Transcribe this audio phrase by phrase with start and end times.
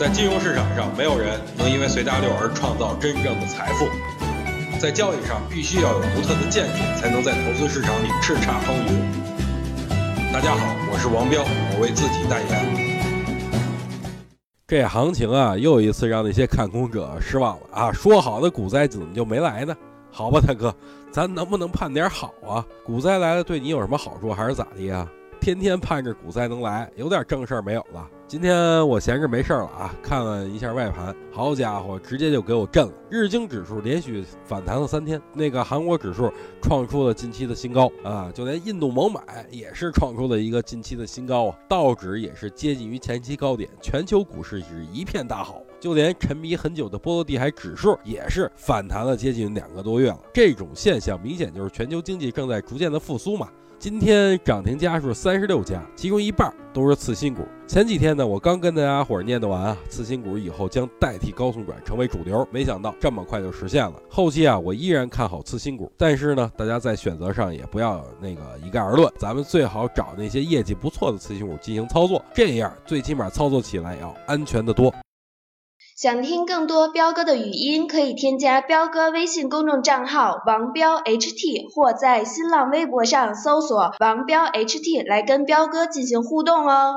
[0.00, 3.86] 在金融市场上，没有人能因为随大流而创造真正的财富。
[4.80, 10.32] 在交易上，必须要有独特的见解，才能在投资市场里叱咤风云。
[10.32, 12.48] 大家好，我是王彪，我为自己代言。
[14.66, 17.92] 这行情啊，又一次让那些看空者失望了啊！
[17.92, 19.76] 说好的股灾怎么就没来呢？
[20.10, 20.74] 好吧，大哥，
[21.12, 22.64] 咱能不能盼点好啊？
[22.86, 25.06] 股灾来了对你有什么好处，还是咋的呀？
[25.42, 28.08] 天天盼着股灾能来，有点正事儿没有了。
[28.30, 32.92] 今天我闲着没事儿了啊，看了一下外盘，好家伙，直接就给我震了。
[33.08, 36.32] 日经指数连续反弹了三天，那个韩国指数
[36.62, 39.20] 创出了近期的新高啊，就连印度猛买
[39.50, 50.20] 也是创出了一个近期的新高啊，道指也是接近于前期高点，全球股市是一片大好，就连沉迷很久的波罗的海指数也是反弹了接近两个多月了。
[50.32, 53.48] 这种现象明显就是全球经济正在逐渐的复苏嘛。
[53.76, 57.42] 今天涨停家数三十六家，其中一半都是次新股。
[57.70, 63.92] 前几天呢，我刚跟大家伙儿念叨完啊，次新股以后将代替高送转成为主流，没想到这么快就实现了。
[64.10, 74.92] 后期啊，我依然看好次新股，但是呢，大家在选择上也不要那个一概而论，咱们最好找那些业绩不错的次新股进行操作，这样最起码操作起来要安全的多。
[75.96, 86.96] 想听更多彪哥的语音，可以添加彪哥微信公众账号王彪 HT，或在新浪微博上搜索王彪 HT 来跟彪哥进行互动哦。